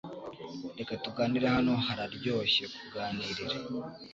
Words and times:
Reka 0.77 0.93
tuganire 1.03 1.47
hano 1.55 1.73
hararyoshye 1.85 2.63
kuganirira 2.75 3.57